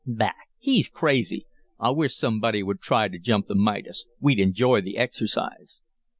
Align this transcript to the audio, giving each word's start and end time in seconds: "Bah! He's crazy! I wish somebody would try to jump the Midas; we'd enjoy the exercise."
"Bah! 0.03 0.33
He's 0.57 0.87
crazy! 0.89 1.45
I 1.79 1.91
wish 1.91 2.15
somebody 2.15 2.63
would 2.63 2.81
try 2.81 3.07
to 3.07 3.19
jump 3.19 3.45
the 3.45 3.53
Midas; 3.53 4.07
we'd 4.19 4.39
enjoy 4.39 4.81
the 4.81 4.97
exercise." 4.97 5.81